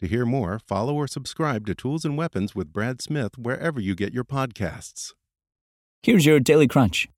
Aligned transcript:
To 0.00 0.06
hear 0.06 0.26
more, 0.26 0.58
follow 0.58 0.94
or 0.94 1.06
subscribe 1.06 1.66
to 1.66 1.74
Tools 1.74 2.04
and 2.04 2.18
Weapons 2.18 2.54
with 2.54 2.72
Brad 2.72 3.00
Smith 3.00 3.38
wherever 3.38 3.80
you 3.80 3.94
get 3.94 4.12
your 4.12 4.24
podcasts. 4.24 5.12
Here's 6.02 6.26
your 6.26 6.38
Daily 6.38 6.68
Crunch. 6.68 7.08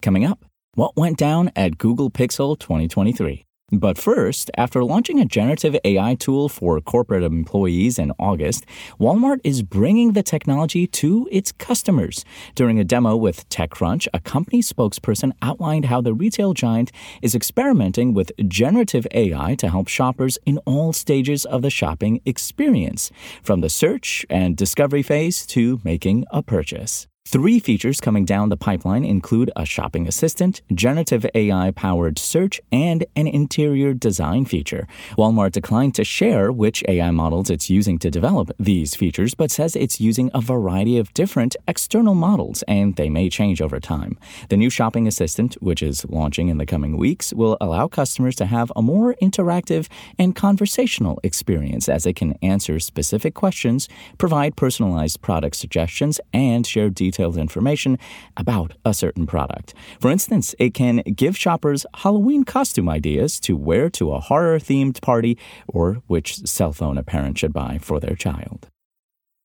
Coming 0.00 0.24
up, 0.24 0.46
what 0.74 0.96
went 0.96 1.18
down 1.18 1.50
at 1.54 1.76
Google 1.76 2.10
Pixel 2.10 2.58
2023? 2.58 3.47
But 3.70 3.98
first, 3.98 4.50
after 4.56 4.82
launching 4.82 5.20
a 5.20 5.26
generative 5.26 5.76
AI 5.84 6.14
tool 6.14 6.48
for 6.48 6.80
corporate 6.80 7.22
employees 7.22 7.98
in 7.98 8.12
August, 8.18 8.64
Walmart 8.98 9.40
is 9.44 9.62
bringing 9.62 10.12
the 10.12 10.22
technology 10.22 10.86
to 10.86 11.28
its 11.30 11.52
customers. 11.52 12.24
During 12.54 12.78
a 12.78 12.84
demo 12.84 13.14
with 13.14 13.46
TechCrunch, 13.50 14.08
a 14.14 14.20
company 14.20 14.62
spokesperson 14.62 15.32
outlined 15.42 15.84
how 15.84 16.00
the 16.00 16.14
retail 16.14 16.54
giant 16.54 16.90
is 17.20 17.34
experimenting 17.34 18.14
with 18.14 18.32
generative 18.48 19.06
AI 19.12 19.54
to 19.56 19.68
help 19.68 19.88
shoppers 19.88 20.38
in 20.46 20.56
all 20.64 20.94
stages 20.94 21.44
of 21.44 21.60
the 21.60 21.68
shopping 21.70 22.22
experience, 22.24 23.10
from 23.42 23.60
the 23.60 23.68
search 23.68 24.24
and 24.30 24.56
discovery 24.56 25.02
phase 25.02 25.44
to 25.44 25.78
making 25.84 26.24
a 26.30 26.42
purchase. 26.42 27.06
Three 27.30 27.58
features 27.58 28.00
coming 28.00 28.24
down 28.24 28.48
the 28.48 28.56
pipeline 28.56 29.04
include 29.04 29.50
a 29.54 29.66
shopping 29.66 30.08
assistant, 30.08 30.62
generative 30.72 31.26
AI 31.34 31.72
powered 31.72 32.18
search, 32.18 32.58
and 32.72 33.04
an 33.16 33.26
interior 33.26 33.92
design 33.92 34.46
feature. 34.46 34.88
Walmart 35.18 35.52
declined 35.52 35.94
to 35.96 36.04
share 36.04 36.50
which 36.50 36.82
AI 36.88 37.10
models 37.10 37.50
it's 37.50 37.68
using 37.68 37.98
to 37.98 38.10
develop 38.10 38.50
these 38.58 38.94
features, 38.94 39.34
but 39.34 39.50
says 39.50 39.76
it's 39.76 40.00
using 40.00 40.30
a 40.32 40.40
variety 40.40 40.96
of 40.96 41.12
different 41.12 41.54
external 41.66 42.14
models 42.14 42.64
and 42.66 42.96
they 42.96 43.10
may 43.10 43.28
change 43.28 43.60
over 43.60 43.78
time. 43.78 44.18
The 44.48 44.56
new 44.56 44.70
shopping 44.70 45.06
assistant, 45.06 45.52
which 45.60 45.82
is 45.82 46.06
launching 46.06 46.48
in 46.48 46.56
the 46.56 46.64
coming 46.64 46.96
weeks, 46.96 47.34
will 47.34 47.58
allow 47.60 47.88
customers 47.88 48.36
to 48.36 48.46
have 48.46 48.72
a 48.74 48.80
more 48.80 49.14
interactive 49.20 49.88
and 50.18 50.34
conversational 50.34 51.20
experience 51.22 51.90
as 51.90 52.06
it 52.06 52.16
can 52.16 52.38
answer 52.40 52.80
specific 52.80 53.34
questions, 53.34 53.86
provide 54.16 54.56
personalized 54.56 55.20
product 55.20 55.56
suggestions, 55.56 56.22
and 56.32 56.66
share 56.66 56.88
details 56.88 57.17
detailed 57.18 57.36
information 57.36 57.98
about 58.36 58.74
a 58.84 58.94
certain 58.94 59.26
product. 59.26 59.74
For 60.00 60.10
instance, 60.10 60.54
it 60.58 60.72
can 60.72 60.98
give 61.16 61.36
shoppers 61.36 61.84
Halloween 61.94 62.44
costume 62.44 62.88
ideas 62.88 63.40
to 63.40 63.56
wear 63.56 63.90
to 63.90 64.12
a 64.12 64.20
horror 64.20 64.58
themed 64.58 65.00
party 65.02 65.36
or 65.66 65.94
which 66.06 66.36
cell 66.46 66.72
phone 66.72 66.96
a 66.96 67.02
parent 67.02 67.38
should 67.38 67.52
buy 67.52 67.78
for 67.80 67.98
their 67.98 68.14
child. 68.14 68.68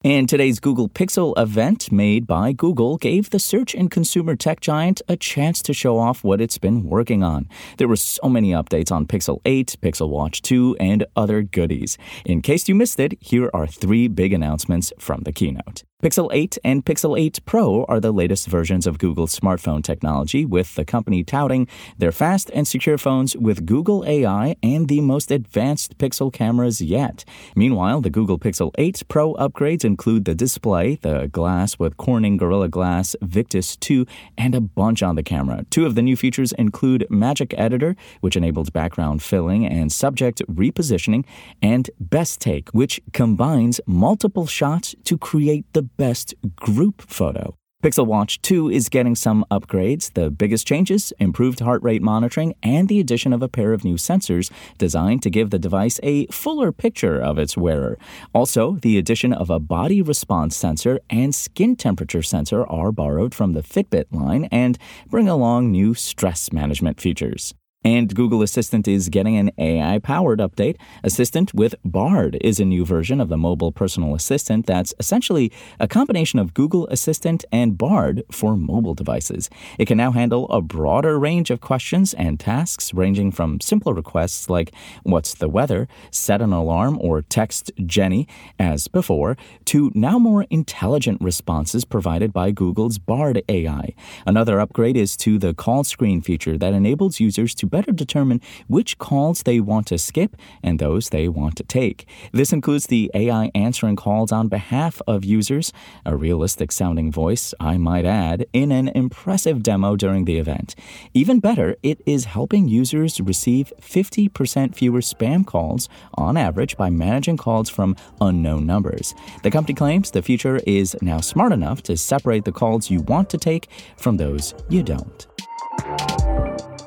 And 0.06 0.28
today's 0.28 0.60
Google 0.60 0.90
Pixel 0.90 1.34
event 1.38 1.90
made 1.90 2.28
by 2.28 2.52
Google 2.52 2.98
gave 2.98 3.30
the 3.30 3.40
search 3.40 3.74
and 3.74 3.90
consumer 3.90 4.36
tech 4.36 4.60
giant 4.60 5.02
a 5.08 5.16
chance 5.16 5.62
to 5.62 5.74
show 5.74 5.98
off 5.98 6.26
what 6.26 6.42
it's 6.42 6.58
been 6.58 6.84
working 6.84 7.24
on. 7.24 7.48
There 7.78 7.88
were 7.88 7.96
so 7.96 8.28
many 8.28 8.52
updates 8.52 8.92
on 8.92 9.08
Pixel 9.08 9.40
8, 9.46 9.78
Pixel 9.82 10.10
Watch 10.10 10.42
2, 10.42 10.76
and 10.78 11.06
other 11.16 11.42
goodies. 11.42 11.98
In 12.26 12.42
case 12.42 12.68
you 12.68 12.76
missed 12.76 13.00
it, 13.00 13.14
here 13.22 13.50
are 13.54 13.66
three 13.66 14.10
big 14.10 14.34
announcements 14.34 14.92
from 15.00 15.22
the 15.22 15.32
keynote. 15.32 15.84
Pixel 16.04 16.30
8 16.34 16.58
and 16.66 16.84
Pixel 16.84 17.18
8 17.18 17.40
Pro 17.46 17.86
are 17.86 18.02
the 18.02 18.12
latest 18.12 18.48
versions 18.48 18.86
of 18.86 18.98
Google's 18.98 19.40
smartphone 19.40 19.82
technology, 19.82 20.44
with 20.44 20.76
the 20.76 20.84
company 20.84 21.24
touting 21.24 21.66
their 21.98 22.12
fast 22.12 22.52
and 22.54 22.68
secure 22.68 22.98
phones 22.98 23.38
with 23.38 23.66
Google 23.66 24.04
AI 24.06 24.58
and 24.62 24.90
the 24.90 25.00
most 25.00 25.32
advanced 25.32 25.98
Pixel 25.98 26.32
cameras 26.32 26.82
yet. 26.82 27.24
Meanwhile, 27.56 28.02
the 28.02 28.10
Google 28.10 28.38
Pixel 28.38 28.72
8 28.78 29.04
Pro 29.08 29.34
upgrades 29.36 29.86
include 29.86 30.26
the 30.26 30.36
display, 30.36 30.96
the 30.96 31.30
glass 31.32 31.80
with 31.80 31.96
Corning 31.96 32.36
Gorilla 32.36 32.68
Glass 32.68 33.16
Victus 33.22 33.78
2, 33.78 34.06
and 34.38 34.54
a 34.54 34.60
bunch 34.60 35.02
on 35.02 35.16
the 35.16 35.24
camera. 35.24 35.66
Two 35.70 35.86
of 35.86 35.96
the 35.96 36.02
new 36.02 36.18
features 36.18 36.52
include 36.52 37.08
Magic 37.10 37.54
Editor, 37.58 37.96
which 38.20 38.36
enables 38.36 38.70
background 38.70 39.24
filling 39.24 39.66
and 39.66 39.90
subject 39.90 40.42
repositioning, 40.52 41.24
and 41.62 41.90
Best 42.02 42.42
Take, 42.42 42.68
which 42.72 43.00
combines 43.14 43.80
multiple 43.88 44.48
shots 44.48 44.96
to 45.06 45.18
create 45.18 45.64
the 45.72 45.93
best 45.98 46.34
group 46.56 47.02
photo. 47.02 47.56
Pixel 47.84 48.08
Watch 48.08 48.42
2 48.44 48.70
is 48.70 48.88
getting 48.88 49.14
some 49.14 49.46
upgrades. 49.52 50.14
The 50.14 50.32
biggest 50.32 50.66
changes 50.66 51.12
improved 51.20 51.60
heart 51.60 51.84
rate 51.84 52.02
monitoring 52.02 52.56
and 52.64 52.88
the 52.88 53.02
addition 53.02 53.34
of 53.34 53.44
a 53.44 53.50
pair 53.50 53.74
of 53.74 53.84
new 53.84 53.96
sensors 53.96 54.50
designed 54.78 55.22
to 55.24 55.30
give 55.30 55.50
the 55.50 55.60
device 55.60 56.00
a 56.02 56.26
fuller 56.28 56.72
picture 56.72 57.20
of 57.20 57.38
its 57.38 57.58
wearer. 57.58 57.98
Also, 58.34 58.78
the 58.82 58.98
addition 58.98 59.34
of 59.34 59.50
a 59.50 59.60
body 59.60 60.02
response 60.02 60.56
sensor 60.56 61.02
and 61.10 61.36
skin 61.36 61.76
temperature 61.76 62.24
sensor 62.24 62.66
are 62.68 62.94
borrowed 62.94 63.36
from 63.36 63.52
the 63.52 63.62
Fitbit 63.62 64.06
line 64.12 64.46
and 64.46 64.78
bring 65.10 65.28
along 65.28 65.70
new 65.70 65.94
stress 65.94 66.54
management 66.54 67.02
features. 67.02 67.54
And 67.84 68.16
Google 68.16 68.42
Assistant 68.42 68.88
is 68.88 69.10
getting 69.10 69.36
an 69.38 69.52
AI 69.58 70.00
powered 70.00 70.40
update. 70.40 70.78
Assistant 71.04 71.54
with 71.54 71.76
Bard 71.84 72.38
is 72.40 72.60
a 72.60 72.66
new 72.66 72.86
version 72.86 73.20
of 73.20 73.28
the 73.28 73.38
mobile 73.38 73.74
personal 73.74 74.16
assistant 74.16 74.66
that's 74.66 74.94
essentially 75.00 75.52
a 75.80 75.88
combination 75.88 76.40
of 76.40 76.54
Google 76.54 76.88
Assistant 76.88 77.44
and 77.52 77.78
Bard 77.78 78.24
for 78.32 78.56
mobile 78.56 78.94
devices. 78.94 79.50
It 79.78 79.86
can 79.86 79.98
now 79.98 80.12
handle 80.12 80.50
a 80.50 80.62
broader 80.62 81.20
range 81.20 81.52
of 81.52 81.60
questions 81.60 82.14
and 82.14 82.40
tasks, 82.40 82.94
ranging 82.94 83.32
from 83.32 83.60
simple 83.60 83.94
requests 83.94 84.50
like 84.50 84.72
what's 85.04 85.34
the 85.34 85.50
weather, 85.50 85.90
set 86.10 86.42
an 86.42 86.54
alarm, 86.54 86.98
or 87.02 87.22
text 87.22 87.72
Jenny, 87.86 88.28
as 88.58 88.88
before, 88.88 89.36
to 89.66 89.92
now 89.94 90.18
more 90.18 90.46
intelligent 90.50 91.20
responses 91.22 91.84
provided 91.84 92.32
by 92.32 92.52
Google's 92.52 92.98
Bard 92.98 93.42
AI. 93.50 93.94
Another 94.26 94.62
upgrade 94.62 94.96
is 94.96 95.18
to 95.18 95.38
the 95.38 95.54
call 95.54 95.84
screen 95.84 96.22
feature 96.22 96.58
that 96.58 96.74
enables 96.74 97.20
users 97.20 97.54
to 97.56 97.73
better 97.74 97.92
determine 97.92 98.40
which 98.68 99.00
calls 99.00 99.42
they 99.42 99.60
want 99.60 99.88
to 99.88 99.98
skip 99.98 100.38
and 100.62 100.78
those 100.78 101.10
they 101.10 101.28
want 101.28 101.56
to 101.56 101.64
take. 101.64 102.08
This 102.32 102.54
includes 102.54 102.86
the 102.86 103.10
AI 103.16 103.50
answering 103.56 103.96
calls 103.96 104.32
on 104.32 104.48
behalf 104.48 105.02
of 105.08 105.26
users, 105.26 105.74
a 106.06 106.16
realistic 106.16 106.72
sounding 106.72 107.12
voice, 107.12 107.52
I 107.60 107.80
might 107.80 108.06
add, 108.06 108.46
in 108.54 108.72
an 108.72 108.90
impressive 108.90 109.64
demo 109.64 109.96
during 109.96 110.26
the 110.26 110.38
event. 110.38 110.76
Even 111.16 111.40
better, 111.40 111.76
it 111.82 112.00
is 112.06 112.26
helping 112.26 112.68
users 112.68 113.20
receive 113.20 113.74
50% 113.82 114.76
fewer 114.76 115.02
spam 115.02 115.44
calls 115.44 115.90
on 116.14 116.38
average 116.38 116.78
by 116.78 116.92
managing 116.92 117.38
calls 117.38 117.70
from 117.72 117.96
unknown 118.22 118.68
numbers. 118.68 119.16
The 119.42 119.50
company 119.50 119.74
claims 119.74 120.12
the 120.12 120.22
feature 120.22 120.60
is 120.68 120.96
now 121.02 121.22
smart 121.22 121.52
enough 121.52 121.82
to 121.84 121.98
separate 121.98 122.46
the 122.46 122.52
calls 122.52 122.92
you 122.92 123.02
want 123.02 123.32
to 123.32 123.40
take 123.40 123.68
from 123.98 124.18
those 124.18 124.54
you 124.70 124.84
don't. 124.84 125.26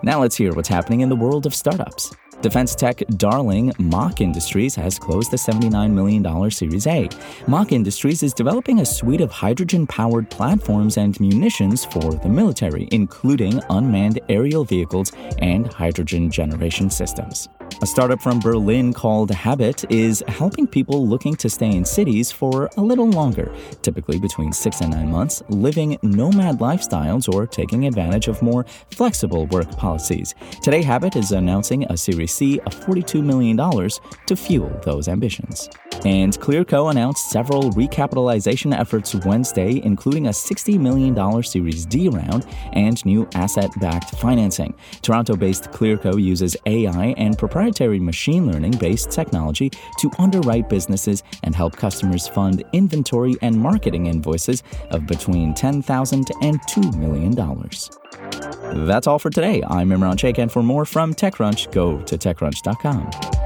Now 0.07 0.21
let's 0.21 0.37
hear 0.37 0.53
what's 0.53 0.69
happening 0.69 1.01
in 1.01 1.09
the 1.09 1.17
world 1.17 1.47
of 1.47 1.55
startups. 1.55 2.15
Defense 2.41 2.77
tech 2.77 3.03
darling 3.17 3.73
Mach 3.81 4.21
Industries 4.21 4.77
has 4.77 5.01
closed 5.01 5.33
the 5.33 5.37
$79 5.37 5.91
million 5.91 6.51
Series 6.53 6.87
A. 6.87 7.09
Mach 7.49 7.73
Industries 7.73 8.23
is 8.23 8.33
developing 8.33 8.79
a 8.79 8.87
suite 8.87 9.21
of 9.21 9.33
hydrogen 9.33 9.85
powered 9.85 10.31
platforms 10.31 10.97
and 10.97 11.19
munitions 11.19 11.85
for 11.87 12.15
the 12.15 12.29
military, 12.29 12.87
including 12.93 13.61
unmanned 13.69 14.21
aerial 14.29 14.65
vehicles 14.65 15.11
and 15.39 15.73
hydrogen 15.73 16.31
generation 16.31 16.89
systems. 16.89 17.49
A 17.83 17.87
startup 17.87 18.23
from 18.23 18.41
Berlin 18.41 18.95
called 18.95 19.31
Habyt 19.31 19.85
is 19.91 20.25
helping 20.29 20.67
people 20.67 21.07
looking 21.07 21.37
to 21.37 21.51
stay 21.51 21.71
in 21.71 21.85
cities 21.85 22.33
for 22.33 22.71
a 22.79 22.81
little 22.81 23.11
longer, 23.11 23.55
typically 23.83 24.19
between 24.19 24.51
six 24.51 24.81
and 24.81 24.93
nine 24.93 25.11
months, 25.11 25.43
living 25.51 25.99
nomad 26.03 26.59
lifestyles 26.59 27.33
or 27.33 27.47
taking 27.47 27.87
advantage 27.87 28.29
of 28.29 28.41
more 28.41 28.65
flexible 28.93 29.45
work 29.49 29.71
policies. 29.73 30.35
Today, 30.63 30.83
Habyt 30.83 31.17
is 31.17 31.33
announcing 31.33 31.85
a 31.91 31.99
Series 31.99 32.33
C 32.33 32.59
of 32.61 32.75
$42 32.75 33.23
million 33.23 33.59
to 34.27 34.37
fuel 34.37 34.81
those 34.83 35.07
ambitions. 35.07 35.69
And 36.07 36.39
Clearco 36.39 36.89
announced 36.89 37.31
several 37.31 37.73
recapitalization 37.73 38.73
efforts 38.73 39.13
Wednesday, 39.13 39.83
including 39.83 40.29
a 40.29 40.31
$60 40.31 40.79
million 40.79 41.43
Series 41.43 41.85
D 41.85 42.09
round 42.09 42.47
and 42.75 43.05
new 43.05 43.29
asset 43.35 43.73
backed 43.81 44.15
financing. 44.21 44.73
Toronto 45.03 45.35
based 45.35 45.65
Clearco 45.73 46.23
uses 46.23 46.57
AI 46.67 47.07
and 47.17 47.37
proprietary 47.37 47.99
machine 47.99 48.47
learning 48.47 48.79
based 48.79 49.11
technology 49.11 49.69
to 49.99 50.09
underwrite 50.21 50.69
businesses 50.69 51.25
and 51.43 51.57
help 51.57 51.77
customers 51.77 52.29
fund 52.29 52.63
inventory 52.73 53.35
and 53.43 53.61
marketing 53.61 54.07
invoices 54.07 54.63
of 54.93 55.09
between 55.09 55.55
$10,000 55.55 56.31
and 56.41 56.61
$2 56.61 56.97
million. 56.99 58.87
That's 58.87 59.09
all 59.09 59.19
for 59.19 59.31
today. 59.31 59.61
I'm 59.67 59.89
Imran 59.89 60.21
Sheikh, 60.21 60.39
and 60.39 60.53
for 60.53 60.63
more 60.63 60.85
from 60.85 61.15
TechCrunch, 61.15 61.73
go 61.73 62.01
to 62.03 62.17
TechCrunch.com. 62.17 63.46